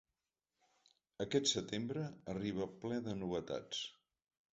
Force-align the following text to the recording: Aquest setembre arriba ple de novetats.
Aquest 1.25 1.49
setembre 1.51 2.05
arriba 2.33 2.67
ple 2.87 2.99
de 3.09 3.15
novetats. 3.19 3.83